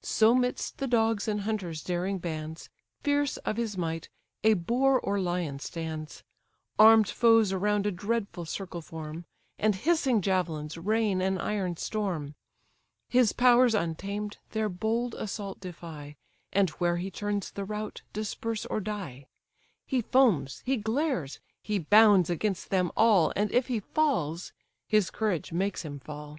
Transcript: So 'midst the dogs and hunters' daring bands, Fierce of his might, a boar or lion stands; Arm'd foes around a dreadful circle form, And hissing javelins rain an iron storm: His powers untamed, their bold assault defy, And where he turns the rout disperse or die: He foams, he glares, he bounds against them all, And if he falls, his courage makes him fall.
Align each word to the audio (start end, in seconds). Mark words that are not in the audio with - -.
So 0.00 0.34
'midst 0.34 0.78
the 0.78 0.86
dogs 0.86 1.28
and 1.28 1.42
hunters' 1.42 1.84
daring 1.84 2.16
bands, 2.16 2.70
Fierce 3.02 3.36
of 3.44 3.58
his 3.58 3.76
might, 3.76 4.08
a 4.42 4.54
boar 4.54 4.98
or 4.98 5.20
lion 5.20 5.58
stands; 5.58 6.22
Arm'd 6.78 7.10
foes 7.10 7.52
around 7.52 7.84
a 7.86 7.90
dreadful 7.92 8.46
circle 8.46 8.80
form, 8.80 9.26
And 9.58 9.74
hissing 9.74 10.22
javelins 10.22 10.78
rain 10.78 11.20
an 11.20 11.36
iron 11.36 11.76
storm: 11.76 12.34
His 13.10 13.34
powers 13.34 13.74
untamed, 13.74 14.38
their 14.52 14.70
bold 14.70 15.16
assault 15.16 15.60
defy, 15.60 16.16
And 16.50 16.70
where 16.80 16.96
he 16.96 17.10
turns 17.10 17.50
the 17.50 17.66
rout 17.66 18.00
disperse 18.14 18.64
or 18.64 18.80
die: 18.80 19.26
He 19.84 20.00
foams, 20.00 20.62
he 20.64 20.78
glares, 20.78 21.40
he 21.62 21.78
bounds 21.78 22.30
against 22.30 22.70
them 22.70 22.90
all, 22.96 23.34
And 23.36 23.52
if 23.52 23.66
he 23.66 23.80
falls, 23.80 24.54
his 24.88 25.10
courage 25.10 25.52
makes 25.52 25.82
him 25.82 26.00
fall. 26.00 26.38